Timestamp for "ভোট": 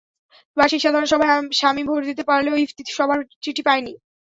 1.87-2.01